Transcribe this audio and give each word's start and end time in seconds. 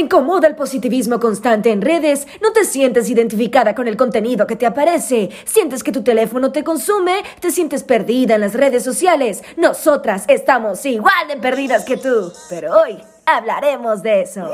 incomoda 0.00 0.48
el 0.48 0.56
positivismo 0.56 1.20
constante 1.20 1.70
en 1.70 1.82
redes? 1.82 2.26
¿No 2.42 2.52
te 2.52 2.64
sientes 2.64 3.08
identificada 3.08 3.74
con 3.74 3.86
el 3.86 3.96
contenido 3.96 4.46
que 4.46 4.56
te 4.56 4.66
aparece? 4.66 5.30
¿Sientes 5.44 5.84
que 5.84 5.92
tu 5.92 6.02
teléfono 6.02 6.50
te 6.50 6.64
consume? 6.64 7.22
¿Te 7.40 7.50
sientes 7.50 7.82
perdida 7.84 8.34
en 8.34 8.40
las 8.40 8.54
redes 8.54 8.82
sociales? 8.82 9.42
Nosotras 9.56 10.24
estamos 10.28 10.84
igual 10.86 11.28
de 11.28 11.36
perdidas 11.36 11.84
que 11.84 11.96
tú. 11.96 12.32
Pero 12.48 12.80
hoy 12.80 12.98
hablaremos 13.26 14.02
de 14.02 14.22
eso. 14.22 14.50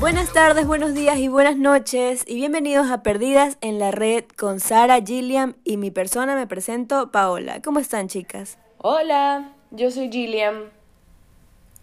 Buenas 0.00 0.32
tardes, 0.32 0.66
buenos 0.66 0.94
días 0.94 1.18
y 1.18 1.28
buenas 1.28 1.58
noches 1.58 2.24
y 2.26 2.36
bienvenidos 2.36 2.90
a 2.90 3.02
Perdidas 3.02 3.58
en 3.60 3.78
la 3.78 3.90
Red 3.90 4.24
con 4.34 4.58
Sara, 4.58 4.98
Gilliam 5.02 5.56
y 5.62 5.76
mi 5.76 5.90
persona 5.90 6.34
me 6.34 6.46
presento, 6.46 7.10
Paola. 7.12 7.60
¿Cómo 7.60 7.80
están 7.80 8.08
chicas? 8.08 8.56
Hola, 8.78 9.52
yo 9.70 9.90
soy 9.90 10.10
Gilliam. 10.10 10.70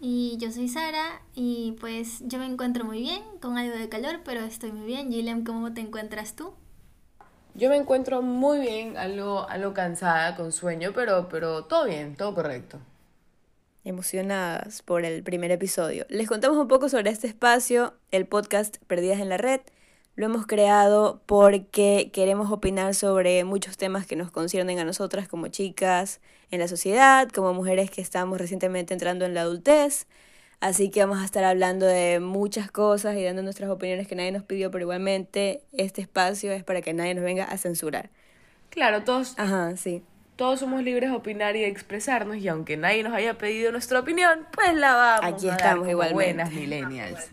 Y 0.00 0.36
yo 0.40 0.50
soy 0.50 0.66
Sara 0.66 1.22
y 1.36 1.76
pues 1.80 2.24
yo 2.26 2.40
me 2.40 2.46
encuentro 2.46 2.84
muy 2.84 3.02
bien, 3.02 3.22
con 3.40 3.56
algo 3.56 3.76
de 3.76 3.88
calor, 3.88 4.22
pero 4.24 4.40
estoy 4.40 4.72
muy 4.72 4.86
bien. 4.88 5.12
Gilliam, 5.12 5.44
¿cómo 5.44 5.72
te 5.72 5.80
encuentras 5.80 6.34
tú? 6.34 6.52
Yo 7.54 7.68
me 7.68 7.76
encuentro 7.76 8.20
muy 8.20 8.58
bien, 8.58 8.96
algo, 8.96 9.48
algo 9.48 9.74
cansada, 9.74 10.34
con 10.34 10.50
sueño, 10.50 10.90
pero, 10.92 11.28
pero 11.28 11.66
todo 11.66 11.84
bien, 11.84 12.16
todo 12.16 12.34
correcto 12.34 12.80
emocionadas 13.88 14.82
por 14.82 15.04
el 15.04 15.22
primer 15.22 15.50
episodio. 15.50 16.06
Les 16.08 16.28
contamos 16.28 16.58
un 16.58 16.68
poco 16.68 16.88
sobre 16.88 17.10
este 17.10 17.26
espacio, 17.26 17.94
el 18.10 18.26
podcast 18.26 18.76
Perdidas 18.86 19.20
en 19.20 19.28
la 19.28 19.38
Red. 19.38 19.60
Lo 20.14 20.26
hemos 20.26 20.46
creado 20.46 21.22
porque 21.26 22.10
queremos 22.12 22.50
opinar 22.52 22.94
sobre 22.94 23.44
muchos 23.44 23.76
temas 23.76 24.06
que 24.06 24.16
nos 24.16 24.30
conciernen 24.30 24.78
a 24.78 24.84
nosotras 24.84 25.28
como 25.28 25.48
chicas 25.48 26.20
en 26.50 26.60
la 26.60 26.68
sociedad, 26.68 27.28
como 27.28 27.54
mujeres 27.54 27.90
que 27.90 28.00
estamos 28.00 28.38
recientemente 28.38 28.92
entrando 28.92 29.24
en 29.24 29.34
la 29.34 29.42
adultez. 29.42 30.06
Así 30.60 30.90
que 30.90 31.00
vamos 31.00 31.22
a 31.22 31.24
estar 31.24 31.44
hablando 31.44 31.86
de 31.86 32.20
muchas 32.20 32.70
cosas 32.70 33.16
y 33.16 33.22
dando 33.22 33.42
nuestras 33.42 33.70
opiniones 33.70 34.08
que 34.08 34.16
nadie 34.16 34.32
nos 34.32 34.42
pidió, 34.42 34.70
pero 34.70 34.82
igualmente 34.82 35.62
este 35.72 36.02
espacio 36.02 36.52
es 36.52 36.64
para 36.64 36.82
que 36.82 36.92
nadie 36.92 37.14
nos 37.14 37.24
venga 37.24 37.44
a 37.44 37.56
censurar. 37.58 38.10
Claro, 38.70 39.04
todos. 39.04 39.34
Ajá, 39.38 39.76
sí 39.76 40.02
todos 40.38 40.60
somos 40.60 40.84
libres 40.84 41.10
de 41.10 41.16
opinar 41.16 41.56
y 41.56 41.62
de 41.62 41.66
expresarnos 41.66 42.36
y 42.36 42.46
aunque 42.46 42.76
nadie 42.76 43.02
nos 43.02 43.12
haya 43.12 43.36
pedido 43.36 43.72
nuestra 43.72 43.98
opinión, 43.98 44.46
pues 44.52 44.72
la 44.72 44.94
vamos 44.94 45.34
Aquí 45.34 45.48
estamos 45.48 45.88
igual 45.88 46.12
buenas 46.12 46.52
millennials. 46.52 47.26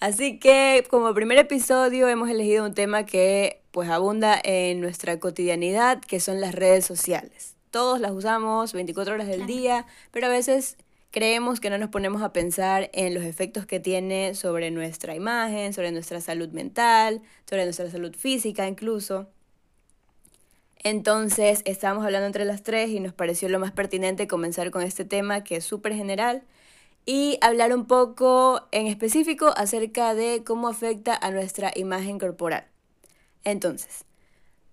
Así 0.00 0.40
que 0.40 0.84
como 0.90 1.14
primer 1.14 1.38
episodio 1.38 2.08
hemos 2.08 2.28
elegido 2.28 2.66
un 2.66 2.74
tema 2.74 3.06
que 3.06 3.62
pues 3.70 3.88
abunda 3.88 4.36
en 4.42 4.80
nuestra 4.80 5.20
cotidianidad, 5.20 6.00
que 6.00 6.18
son 6.18 6.40
las 6.40 6.56
redes 6.56 6.84
sociales. 6.84 7.54
Todos 7.70 8.00
las 8.00 8.10
usamos 8.10 8.72
24 8.72 9.14
horas 9.14 9.28
del 9.28 9.46
día, 9.46 9.86
pero 10.10 10.26
a 10.26 10.30
veces 10.30 10.78
creemos 11.12 11.60
que 11.60 11.70
no 11.70 11.78
nos 11.78 11.90
ponemos 11.90 12.20
a 12.22 12.32
pensar 12.32 12.90
en 12.94 13.14
los 13.14 13.22
efectos 13.22 13.64
que 13.64 13.78
tiene 13.78 14.34
sobre 14.34 14.72
nuestra 14.72 15.14
imagen, 15.14 15.72
sobre 15.72 15.92
nuestra 15.92 16.20
salud 16.20 16.48
mental, 16.48 17.22
sobre 17.48 17.62
nuestra 17.62 17.88
salud 17.88 18.12
física 18.16 18.66
incluso. 18.66 19.28
Entonces 20.84 21.62
estábamos 21.64 22.04
hablando 22.04 22.26
entre 22.26 22.44
las 22.44 22.62
tres 22.62 22.90
y 22.90 23.00
nos 23.00 23.12
pareció 23.12 23.48
lo 23.48 23.60
más 23.60 23.72
pertinente 23.72 24.26
comenzar 24.26 24.70
con 24.70 24.82
este 24.82 25.04
tema 25.04 25.44
que 25.44 25.56
es 25.56 25.64
súper 25.64 25.94
general 25.94 26.42
y 27.06 27.38
hablar 27.40 27.74
un 27.74 27.86
poco 27.86 28.66
en 28.72 28.86
específico 28.86 29.52
acerca 29.56 30.14
de 30.14 30.42
cómo 30.44 30.68
afecta 30.68 31.16
a 31.16 31.30
nuestra 31.30 31.72
imagen 31.74 32.18
corporal. 32.18 32.66
Entonces, 33.44 34.04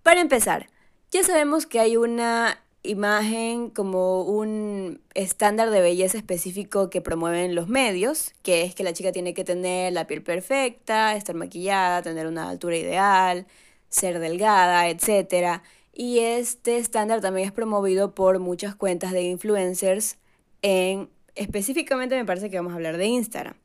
para 0.04 0.22
empezar, 0.22 0.70
ya 1.12 1.24
sabemos 1.24 1.66
que 1.66 1.80
hay 1.80 1.98
una 1.98 2.64
imagen 2.84 3.70
como 3.70 4.22
un 4.22 5.02
estándar 5.14 5.70
de 5.70 5.82
belleza 5.82 6.18
específico 6.18 6.90
que 6.90 7.02
promueven 7.02 7.56
los 7.56 7.68
medios, 7.68 8.34
que 8.42 8.64
es 8.64 8.74
que 8.74 8.84
la 8.84 8.94
chica 8.94 9.12
tiene 9.12 9.34
que 9.34 9.44
tener 9.44 9.94
la 9.94 10.08
piel 10.08 10.24
perfecta, 10.24 11.16
estar 11.16 11.36
maquillada, 11.36 12.02
tener 12.02 12.28
una 12.28 12.50
altura 12.50 12.78
ideal, 12.78 13.46
ser 13.90 14.20
delgada, 14.20 14.88
etcétera. 14.90 15.64
Y 15.94 16.20
este 16.20 16.78
estándar 16.78 17.22
también 17.22 17.48
es 17.48 17.52
promovido 17.52 18.16
por 18.16 18.40
muchas 18.40 18.76
cuentas 18.76 19.12
de 19.12 19.24
influencers 19.24 20.18
en, 20.62 21.10
específicamente 21.36 22.16
me 22.16 22.26
parece 22.26 22.50
que 22.50 22.58
vamos 22.58 22.74
a 22.74 22.76
hablar 22.76 22.98
de 22.98 23.06
Instagram, 23.06 23.56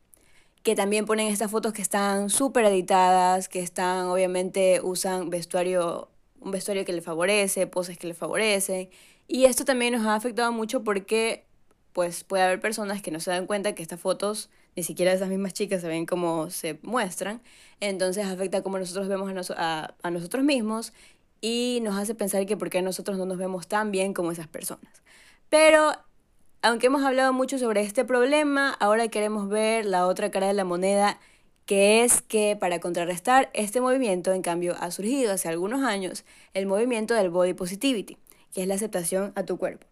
que 0.63 0.75
también 0.75 1.07
ponen 1.07 1.29
estas 1.29 1.51
fotos 1.51 1.73
que 1.73 1.83
están 1.83 2.31
súper 2.31 2.65
editadas, 2.65 3.49
que 3.49 3.61
están, 3.61 4.07
obviamente, 4.07 4.81
usan 4.83 5.31
vestuario, 5.31 6.09
un 6.41 6.51
vestuario 6.51 6.84
que 6.84 6.93
le 6.93 7.03
favorece, 7.03 7.67
poses 7.67 7.99
que 7.99 8.07
le 8.07 8.15
favorecen. 8.15 8.89
Y 9.29 9.45
esto 9.45 9.65
también 9.65 9.95
nos 9.95 10.07
ha 10.07 10.15
afectado 10.15 10.53
mucho 10.53 10.84
porque, 10.84 11.45
pues, 11.93 12.25
puede 12.25 12.45
haber 12.45 12.61
personas 12.61 13.03
que 13.03 13.11
no 13.11 13.21
se 13.21 13.31
dan 13.31 13.47
cuenta 13.47 13.75
que 13.75 13.83
estas 13.83 14.01
fotos 14.01 14.51
ni 14.77 14.83
siquiera 14.83 15.13
esas 15.13 15.29
mismas 15.29 15.53
chicas 15.53 15.81
se 15.81 15.89
ven 15.89 16.05
como 16.05 16.51
se 16.51 16.79
muestran, 16.83 17.41
entonces 17.81 18.27
afecta 18.27 18.63
como 18.63 18.79
nosotros 18.79 19.07
vemos 19.09 19.51
a, 19.57 19.95
a 20.03 20.11
nosotros 20.11 20.45
mismos 20.45 20.93
y 21.47 21.81
nos 21.82 21.99
hace 21.99 22.15
pensar 22.15 22.47
que 22.47 22.56
por 22.56 22.71
qué 22.71 22.81
nosotros 22.81 23.19
no 23.19 23.27
nos 23.27 23.37
vemos 23.37 23.69
tan 23.69 23.91
bien 23.91 24.15
como 24.15 24.32
esas 24.32 24.49
personas. 24.49 25.03
Pero 25.50 25.93
aunque 26.62 26.87
hemos 26.87 27.05
hablado 27.05 27.34
mucho 27.34 27.59
sobre 27.59 27.82
este 27.82 28.06
problema, 28.06 28.71
ahora 28.81 29.09
queremos 29.09 29.50
ver 29.50 29.84
la 29.84 30.06
otra 30.06 30.31
cara 30.31 30.47
de 30.47 30.54
la 30.54 30.65
moneda, 30.65 31.21
que 31.66 32.03
es 32.03 32.22
que 32.22 32.56
para 32.59 32.81
contrarrestar 32.81 33.50
este 33.53 33.83
movimiento, 33.83 34.33
en 34.33 34.41
cambio, 34.41 34.75
ha 34.81 34.91
surgido 34.91 35.34
hace 35.34 35.50
algunos 35.50 35.83
años 35.83 36.25
el 36.54 36.65
movimiento 36.65 37.12
del 37.12 37.28
body 37.28 37.53
positivity, 37.53 38.16
que 38.54 38.62
es 38.62 38.66
la 38.66 38.77
aceptación 38.77 39.34
a 39.34 39.43
tu 39.43 39.59
cuerpo. 39.59 39.87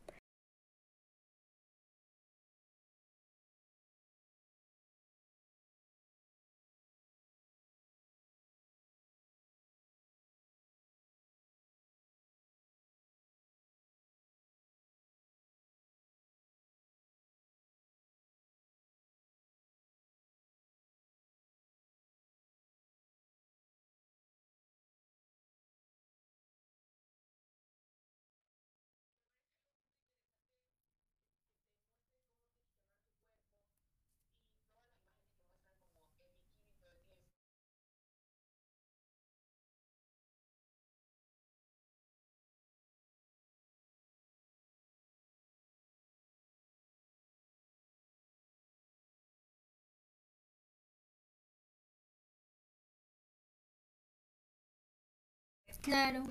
Claro. 55.82 56.22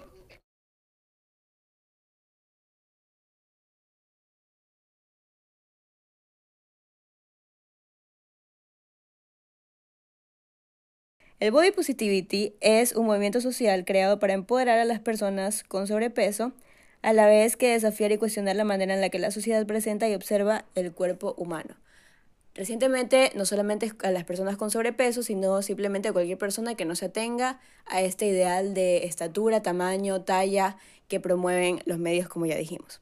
El 11.42 11.52
body 11.52 11.72
positivity 11.72 12.56
es 12.62 12.94
un 12.96 13.06
movimiento 13.06 13.42
social 13.42 13.84
creado 13.84 14.18
para 14.18 14.32
empoderar 14.32 14.80
a 14.80 14.86
las 14.86 15.02
personas 15.02 15.64
con 15.66 15.86
sobrepeso, 15.86 16.54
a 17.02 17.12
la 17.12 17.26
vez 17.28 17.58
que 17.58 17.72
desafiar 17.74 18.14
y 18.14 18.18
cuestionar 18.18 18.56
la 18.56 18.64
manera 18.64 18.94
en 18.94 19.02
la 19.02 19.10
que 19.10 19.20
la 19.20 19.32
sociedad 19.32 19.66
presenta 19.68 20.08
y 20.08 20.14
observa 20.16 20.64
el 20.74 20.94
cuerpo 20.94 21.34
humano. 21.38 21.76
Recientemente, 22.54 23.32
no 23.36 23.46
solamente 23.46 23.94
a 24.04 24.12
las 24.12 24.26
personas 24.26 24.58
con 24.58 24.72
sobrepeso, 24.72 25.24
sino 25.24 25.62
simplemente 25.62 26.10
a 26.10 26.14
cualquier 26.14 26.38
persona 26.38 26.76
que 26.76 26.84
no 26.84 26.96
se 26.96 27.06
atenga 27.06 27.60
a 27.86 28.02
este 28.02 28.28
ideal 28.28 28.74
de 28.74 29.06
estatura, 29.06 29.62
tamaño, 29.62 30.22
talla 30.24 30.76
que 31.08 31.22
promueven 31.22 31.82
los 31.86 31.98
medios, 31.98 32.28
como 32.28 32.46
ya 32.46 32.58
dijimos. 32.58 33.02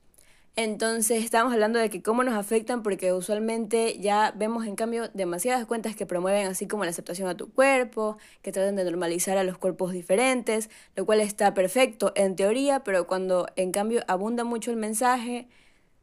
Entonces, 0.56 1.24
estamos 1.24 1.54
hablando 1.54 1.80
de 1.80 1.90
que 1.90 2.04
cómo 2.04 2.24
nos 2.24 2.36
afectan, 2.36 2.84
porque 2.84 3.14
usualmente 3.14 3.98
ya 4.00 4.34
vemos 4.36 4.68
en 4.68 4.76
cambio 4.76 5.10
demasiadas 5.14 5.66
cuentas 5.66 5.96
que 5.96 6.06
promueven 6.06 6.48
así 6.48 6.68
como 6.68 6.84
la 6.84 6.92
aceptación 6.92 7.28
a 7.28 7.38
tu 7.38 7.52
cuerpo, 7.52 8.18
que 8.42 8.52
tratan 8.52 8.76
de 8.76 8.84
normalizar 8.84 9.38
a 9.38 9.44
los 9.44 9.58
cuerpos 9.58 9.94
diferentes, 9.94 10.70
lo 10.96 11.06
cual 11.06 11.22
está 11.22 11.54
perfecto 11.54 12.12
en 12.16 12.36
teoría, 12.36 12.84
pero 12.84 13.08
cuando 13.08 13.48
en 13.56 13.72
cambio 13.72 14.04
abunda 14.08 14.44
mucho 14.44 14.70
el 14.70 14.78
mensaje, 14.78 15.48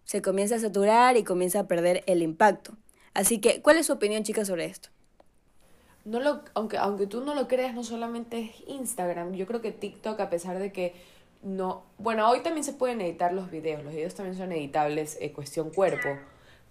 se 0.05 0.23
comienza 0.23 0.57
a 0.57 0.61
saturar 0.61 1.17
y 1.17 1.23
comienza 1.23 1.61
a 1.61 1.69
perder 1.69 2.03
el 2.07 2.23
impacto. 2.23 2.77
Así 3.17 3.41
que, 3.41 3.63
¿cuál 3.63 3.77
es 3.79 3.87
su 3.87 3.93
opinión, 3.95 4.23
chicas, 4.23 4.47
sobre 4.49 4.67
esto? 4.67 4.89
No 6.05 6.21
lo, 6.21 6.43
aunque, 6.55 6.77
aunque 6.79 7.07
tú 7.07 7.21
no 7.25 7.35
lo 7.35 7.49
creas, 7.49 7.75
no 7.75 7.83
solamente 7.83 8.39
es 8.41 8.51
Instagram. 8.69 9.33
Yo 9.35 9.47
creo 9.47 9.61
que 9.61 9.73
TikTok, 9.73 10.21
a 10.21 10.31
pesar 10.31 10.59
de 10.59 10.71
que 10.73 10.95
No, 11.43 11.85
bueno, 11.99 12.29
hoy 12.31 12.41
también 12.43 12.65
se 12.65 12.73
pueden 12.73 13.01
editar 13.01 13.33
los 13.33 13.51
videos, 13.51 13.85
los 13.85 13.93
videos 13.95 14.15
también 14.15 14.37
son 14.37 14.53
editables, 14.53 15.17
eh, 15.21 15.33
cuestión 15.33 15.71
cuerpo, 15.71 16.09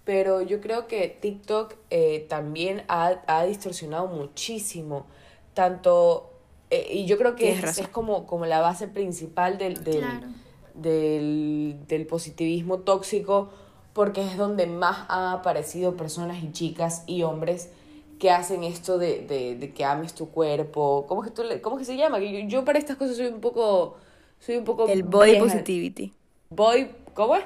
pero 0.04 0.42
yo 0.42 0.60
creo 0.62 0.88
que 0.88 1.08
TikTok 1.10 1.76
eh, 1.92 2.26
también 2.30 2.84
ha, 2.88 3.22
ha 3.28 3.46
distorsionado 3.46 4.08
muchísimo, 4.08 5.06
tanto, 5.54 6.32
eh, 6.72 6.88
y 6.92 7.06
yo 7.06 7.18
creo 7.18 7.36
que 7.36 7.52
es, 7.52 7.88
como, 7.90 8.26
como 8.28 8.46
la 8.46 8.60
base 8.62 8.88
principal 8.88 9.58
del, 9.58 9.84
del, 9.84 10.00
Claro. 10.00 10.28
del, 10.74 11.78
del 11.88 12.06
positivismo 12.08 12.80
tóxico, 12.80 13.50
porque 13.96 14.22
es 14.22 14.38
donde 14.38 14.68
más 14.68 15.08
han 15.10 15.34
aparecido 15.34 15.98
personas 15.98 16.44
y 16.44 16.52
chicas 16.54 17.04
y 17.08 17.24
hombres 17.24 17.72
que 18.20 18.32
hacen 18.32 18.64
esto 18.64 19.00
de, 19.00 19.22
de, 19.28 19.56
de 19.58 19.74
que 19.74 19.86
ames 19.86 20.14
tu 20.16 20.30
cuerpo. 20.32 21.06
¿Cómo 21.08 21.24
es 21.24 21.32
que, 21.32 21.36
tú 21.36 21.44
le- 21.44 21.62
cómo 21.62 21.78
es 21.78 21.82
que 21.88 21.94
se 21.94 21.98
llama? 21.98 22.20
Yo, 22.20 22.40
yo 22.48 22.66
para 22.66 22.80
estas 22.80 22.98
cosas 22.98 23.18
soy 23.18 23.28
un 23.28 23.42
poco... 23.42 23.98
Soy 24.40 24.58
un 24.58 24.66
poco... 24.66 24.88
El 24.88 25.04
body 25.04 25.32
vieja. 25.32 25.46
positivity. 25.46 26.14
Body... 26.50 26.90
¿Cómo 27.16 27.38
es? 27.38 27.46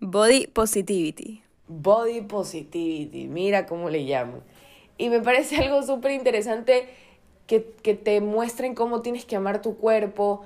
Body 0.00 0.46
positivity. 0.48 1.42
Body 1.68 2.20
positivity, 2.22 3.28
mira 3.28 3.66
cómo 3.66 3.88
le 3.90 4.04
llaman. 4.04 4.42
Y 4.98 5.08
me 5.10 5.20
parece 5.20 5.56
algo 5.56 5.82
súper 5.82 6.12
interesante 6.12 6.88
que, 7.46 7.74
que 7.82 7.94
te 7.94 8.20
muestren 8.20 8.74
cómo 8.74 9.02
tienes 9.02 9.24
que 9.24 9.36
amar 9.36 9.62
tu 9.62 9.76
cuerpo 9.76 10.44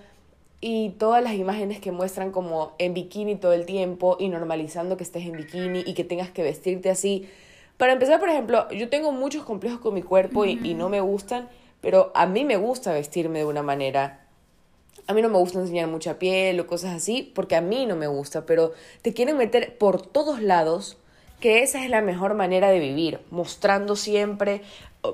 y 0.60 0.90
todas 0.90 1.22
las 1.22 1.34
imágenes 1.34 1.80
que 1.80 1.92
muestran 1.92 2.32
como 2.32 2.74
en 2.78 2.94
bikini 2.94 3.36
todo 3.36 3.52
el 3.52 3.66
tiempo 3.66 4.16
y 4.18 4.28
normalizando 4.28 4.96
que 4.96 5.04
estés 5.04 5.26
en 5.26 5.36
bikini 5.36 5.82
y 5.86 5.94
que 5.94 6.04
tengas 6.04 6.30
que 6.30 6.42
vestirte 6.42 6.90
así. 6.90 7.28
Para 7.76 7.92
empezar, 7.92 8.18
por 8.18 8.30
ejemplo, 8.30 8.68
yo 8.70 8.88
tengo 8.88 9.12
muchos 9.12 9.44
complejos 9.44 9.80
con 9.80 9.94
mi 9.94 10.02
cuerpo 10.02 10.44
y, 10.44 10.58
y 10.62 10.74
no 10.74 10.88
me 10.88 11.00
gustan, 11.00 11.48
pero 11.80 12.10
a 12.14 12.26
mí 12.26 12.44
me 12.44 12.56
gusta 12.56 12.92
vestirme 12.92 13.40
de 13.40 13.44
una 13.44 13.62
manera. 13.62 14.26
A 15.06 15.12
mí 15.12 15.22
no 15.22 15.28
me 15.28 15.38
gusta 15.38 15.60
enseñar 15.60 15.88
mucha 15.88 16.18
piel 16.18 16.58
o 16.58 16.66
cosas 16.66 16.94
así, 16.94 17.30
porque 17.34 17.54
a 17.54 17.60
mí 17.60 17.86
no 17.86 17.96
me 17.96 18.06
gusta, 18.06 18.46
pero 18.46 18.72
te 19.02 19.12
quieren 19.12 19.36
meter 19.36 19.76
por 19.76 20.00
todos 20.02 20.42
lados 20.42 20.96
que 21.40 21.62
esa 21.62 21.84
es 21.84 21.90
la 21.90 22.00
mejor 22.00 22.34
manera 22.34 22.70
de 22.70 22.78
vivir, 22.78 23.20
mostrando 23.30 23.94
siempre, 23.94 24.62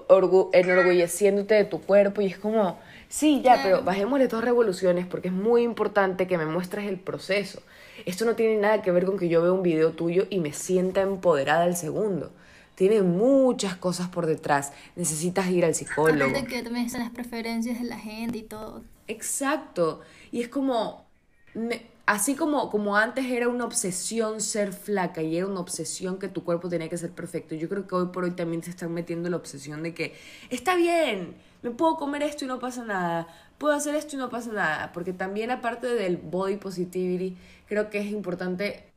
enorgulleciéndote 0.09 1.55
de 1.55 1.65
tu 1.65 1.81
cuerpo 1.81 2.21
y 2.21 2.27
es 2.27 2.39
como, 2.39 2.79
sí, 3.19 3.43
ya, 3.43 3.61
pero 3.63 3.83
bajémosle 3.83 4.29
dos 4.29 4.43
revoluciones 4.45 5.07
porque 5.07 5.29
es 5.29 5.35
muy 5.35 5.63
importante 5.63 6.27
que 6.27 6.39
me 6.39 6.47
muestres 6.47 6.87
el 6.89 6.99
proceso. 6.99 7.63
Esto 8.07 8.25
no 8.25 8.35
tiene 8.37 8.57
nada 8.61 8.83
que 8.83 8.91
ver 8.91 9.05
con 9.07 9.19
que 9.19 9.29
yo 9.29 9.43
vea 9.43 9.53
un 9.53 9.63
video 9.63 9.93
tuyo 9.93 10.27
y 10.31 10.41
me 10.41 10.53
sienta 10.53 11.03
empoderada 11.03 11.65
al 11.65 11.77
segundo. 11.77 12.33
Tiene 12.75 13.03
muchas 13.03 13.77
cosas 13.77 14.09
por 14.09 14.27
detrás. 14.27 14.73
Necesitas 14.97 15.49
ir 15.51 15.65
al 15.65 15.75
psicólogo. 15.75 16.33
Aparte 16.33 16.47
que 16.49 16.63
también 16.63 16.87
están 16.87 17.03
las 17.03 17.11
preferencias 17.11 17.79
de 17.81 17.87
la 17.87 17.99
gente 17.99 18.39
y 18.39 18.43
todo. 18.45 18.85
Exacto. 19.07 20.01
Y 20.31 20.43
es 20.43 20.49
como, 20.49 21.07
me- 21.55 21.83
así 22.07 22.35
como, 22.35 22.71
como 22.71 22.97
antes 22.97 23.27
era 23.27 23.49
una 23.49 23.65
obsesión 23.65 24.41
ser 24.41 24.73
flaca 24.73 25.23
y 25.23 25.37
era 25.37 25.47
una 25.47 25.61
obsesión 25.61 26.19
que 26.19 26.29
tu 26.29 26.45
cuerpo 26.45 26.69
tenía 26.69 26.89
que 26.89 26.97
ser 26.99 27.13
perfecto, 27.13 27.55
yo 27.55 27.69
creo 27.69 27.87
que 27.87 27.95
hoy 27.95 28.07
por 28.13 28.25
hoy 28.25 28.33
también 28.33 28.63
se 28.63 28.71
están 28.71 28.93
metiendo 28.95 29.29
la 29.31 29.37
obsesión 29.37 29.83
de 29.83 29.95
que 29.95 30.15
está 30.51 30.77
bien, 30.77 31.35
me 31.63 31.71
puedo 31.71 31.97
comer 31.97 32.23
esto 32.23 32.45
y 32.45 32.49
no 32.49 32.59
pasa 32.59 32.85
nada, 32.85 33.27
puedo 33.59 33.75
hacer 33.75 33.95
esto 33.95 34.17
y 34.17 34.19
no 34.19 34.29
pasa 34.31 34.51
nada, 34.53 34.93
porque 34.93 35.13
también 35.13 35.51
aparte 35.51 35.87
del 35.87 36.17
body 36.17 36.57
positivity, 36.57 37.37
creo 37.67 37.89
que 37.91 37.99
es 38.01 38.07
importante 38.07 38.93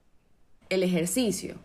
el 0.69 0.83
ejercicio. 0.83 1.55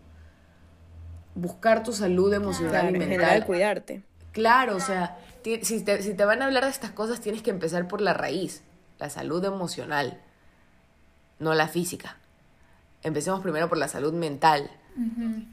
Buscar 1.33 1.83
tu 1.83 1.93
salud 1.93 2.33
emocional 2.33 2.71
Claro, 2.71 2.85
y 2.85 2.89
en 2.89 2.99
mental. 2.99 3.09
general 3.09 3.45
cuidarte. 3.45 4.03
Claro, 4.33 4.75
o 4.75 4.79
sea, 4.79 5.17
si 5.63 5.81
te, 5.81 6.01
si 6.03 6.13
te 6.13 6.25
van 6.25 6.41
a 6.41 6.45
hablar 6.45 6.65
de 6.65 6.69
estas 6.69 6.91
cosas, 6.91 7.19
tienes 7.21 7.41
que 7.41 7.49
empezar 7.49 7.87
por 7.87 8.01
la 8.01 8.13
raíz, 8.13 8.63
la 8.99 9.09
salud 9.09 9.43
emocional, 9.43 10.21
no 11.39 11.53
la 11.53 11.67
física. 11.67 12.17
Empecemos 13.03 13.41
primero 13.41 13.67
por 13.69 13.77
la 13.77 13.87
salud 13.87 14.13
mental. 14.13 14.69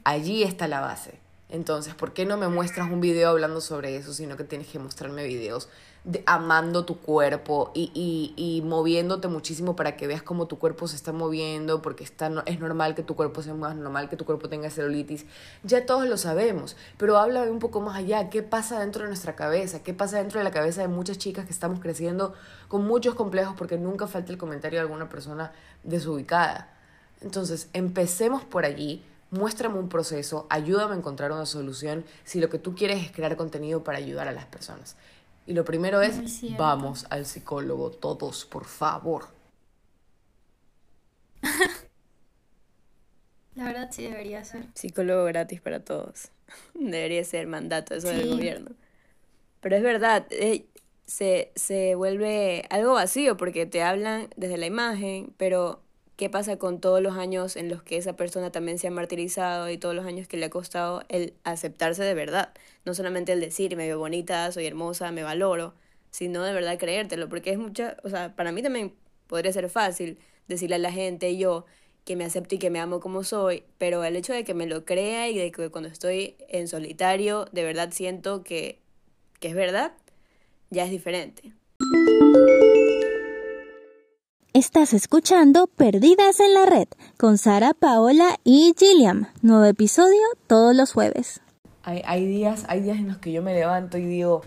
Allí 0.03 0.43
está 0.43 0.67
la 0.67 0.81
base. 0.81 1.19
Entonces, 1.49 1.95
¿por 1.95 2.13
qué 2.13 2.25
no 2.25 2.37
me 2.37 2.47
muestras 2.47 2.91
un 2.91 3.01
video 3.01 3.29
hablando 3.31 3.59
sobre 3.59 3.95
eso, 3.95 4.13
sino 4.13 4.37
que 4.37 4.43
tienes 4.43 4.67
que 4.67 4.77
mostrarme 4.77 5.23
videos 5.25 5.67
de 6.03 6.23
amando 6.27 6.85
tu 6.85 6.99
cuerpo 6.99 7.71
y, 7.73 7.91
y, 7.93 8.33
y 8.37 8.61
moviéndote 8.61 9.27
muchísimo 9.27 9.75
para 9.75 9.97
que 9.97 10.05
veas 10.07 10.21
cómo 10.21 10.47
tu 10.47 10.59
cuerpo 10.59 10.87
se 10.87 10.95
está 10.95 11.11
moviendo, 11.11 11.81
porque 11.81 12.03
está, 12.03 12.29
no- 12.29 12.43
es 12.45 12.59
normal 12.59 12.93
que 12.95 13.01
tu 13.03 13.15
cuerpo 13.15 13.41
sea 13.41 13.55
más 13.55 13.75
normal, 13.75 14.09
que 14.09 14.15
tu 14.15 14.25
cuerpo 14.25 14.47
tenga 14.47 14.69
celulitis. 14.69 15.25
Ya 15.63 15.85
todos 15.87 16.07
lo 16.07 16.17
sabemos, 16.17 16.77
pero 16.97 17.17
habla 17.17 17.41
un 17.43 17.57
poco 17.59 17.81
más 17.81 17.97
allá. 17.97 18.29
¿Qué 18.29 18.43
pasa 18.43 18.79
dentro 18.79 19.01
de 19.01 19.07
nuestra 19.09 19.35
cabeza? 19.35 19.81
¿Qué 19.81 19.93
pasa 19.95 20.17
dentro 20.19 20.39
de 20.39 20.43
la 20.43 20.51
cabeza 20.51 20.81
de 20.81 20.87
muchas 20.87 21.17
chicas 21.17 21.45
que 21.45 21.51
estamos 21.51 21.79
creciendo 21.79 22.33
con 22.67 22.85
muchos 22.85 23.15
complejos? 23.15 23.55
Porque 23.57 23.77
nunca 23.77 24.05
falta 24.07 24.31
el 24.31 24.37
comentario 24.37 24.77
de 24.77 24.81
alguna 24.83 25.09
persona 25.09 25.51
desubicada. 25.83 26.69
Entonces, 27.21 27.69
empecemos 27.73 28.45
por 28.45 28.63
allí, 28.65 29.03
muéstrame 29.31 29.79
un 29.79 29.89
proceso, 29.89 30.47
ayúdame 30.49 30.95
a 30.95 30.97
encontrar 30.97 31.31
una 31.31 31.45
solución 31.45 32.05
si 32.23 32.39
lo 32.39 32.49
que 32.49 32.59
tú 32.59 32.75
quieres 32.75 33.03
es 33.03 33.11
crear 33.11 33.35
contenido 33.35 33.83
para 33.83 33.97
ayudar 33.97 34.27
a 34.27 34.31
las 34.31 34.45
personas. 34.45 34.95
Y 35.45 35.53
lo 35.53 35.65
primero 35.65 36.01
es, 36.01 36.41
vamos 36.57 37.05
al 37.09 37.25
psicólogo 37.25 37.91
todos, 37.91 38.45
por 38.45 38.65
favor. 38.65 39.27
La 43.55 43.65
verdad 43.65 43.89
sí 43.91 44.03
debería 44.03 44.43
ser. 44.45 44.67
Psicólogo 44.73 45.25
gratis 45.25 45.59
para 45.59 45.83
todos. 45.83 46.29
Debería 46.73 47.23
ser 47.23 47.47
mandato 47.47 47.95
eso 47.95 48.07
del 48.07 48.29
gobierno. 48.29 48.71
Pero 49.59 49.75
es 49.75 49.83
verdad, 49.83 50.25
eh, 50.29 50.65
se, 51.05 51.51
se 51.55 51.95
vuelve 51.95 52.65
algo 52.69 52.93
vacío 52.93 53.35
porque 53.35 53.65
te 53.65 53.83
hablan 53.83 54.29
desde 54.37 54.57
la 54.57 54.67
imagen, 54.67 55.33
pero 55.35 55.81
¿qué 56.19 56.29
pasa 56.29 56.57
con 56.57 56.81
todos 56.81 57.01
los 57.01 57.15
años 57.15 57.55
en 57.55 57.69
los 57.69 57.81
que 57.81 57.95
esa 57.95 58.17
persona 58.17 58.51
también 58.51 58.77
se 58.77 58.87
ha 58.87 58.91
martirizado 58.91 59.69
y 59.69 59.77
todos 59.77 59.95
los 59.95 60.05
años 60.05 60.27
que 60.27 60.35
le 60.35 60.47
ha 60.47 60.49
costado 60.49 61.01
el 61.07 61.33
aceptarse 61.45 62.03
de 62.03 62.13
verdad? 62.13 62.53
No 62.83 62.93
solamente 62.93 63.31
el 63.31 63.39
decir, 63.39 63.77
me 63.77 63.87
veo 63.87 63.99
bonita, 63.99 64.51
soy 64.51 64.65
hermosa, 64.65 65.13
me 65.13 65.23
valoro, 65.23 65.75
sino 66.11 66.43
de 66.43 66.51
verdad 66.51 66.77
creértelo, 66.77 67.29
porque 67.29 67.51
es 67.51 67.57
mucha, 67.57 67.95
o 68.03 68.09
sea, 68.09 68.35
para 68.35 68.51
mí 68.51 68.61
también 68.61 68.93
podría 69.27 69.53
ser 69.53 69.69
fácil 69.69 70.19
decirle 70.49 70.75
a 70.75 70.79
la 70.79 70.91
gente, 70.91 71.37
yo, 71.37 71.65
que 72.03 72.17
me 72.17 72.25
acepto 72.25 72.55
y 72.55 72.57
que 72.57 72.69
me 72.69 72.81
amo 72.81 72.99
como 72.99 73.23
soy, 73.23 73.63
pero 73.77 74.03
el 74.03 74.17
hecho 74.17 74.33
de 74.33 74.43
que 74.43 74.53
me 74.53 74.65
lo 74.65 74.83
crea 74.83 75.29
y 75.29 75.37
de 75.37 75.53
que 75.53 75.69
cuando 75.69 75.87
estoy 75.87 76.35
en 76.49 76.67
solitario 76.67 77.45
de 77.53 77.63
verdad 77.63 77.91
siento 77.93 78.43
que, 78.43 78.81
que 79.39 79.47
es 79.47 79.55
verdad, 79.55 79.93
ya 80.69 80.83
es 80.83 80.91
diferente. 80.91 81.53
Estás 84.59 84.91
escuchando 84.91 85.67
Perdidas 85.67 86.41
en 86.41 86.53
la 86.53 86.65
Red 86.65 86.89
con 87.15 87.37
Sara, 87.37 87.73
Paola 87.73 88.41
y 88.43 88.73
Gilliam. 88.77 89.27
Nuevo 89.41 89.63
episodio 89.63 90.19
todos 90.47 90.75
los 90.75 90.91
jueves. 90.91 91.39
Hay, 91.83 92.01
hay 92.05 92.25
días, 92.25 92.65
hay 92.67 92.81
días 92.81 92.97
en 92.97 93.07
los 93.07 93.19
que 93.19 93.31
yo 93.31 93.41
me 93.41 93.53
levanto 93.53 93.97
y 93.97 94.03
digo, 94.03 94.41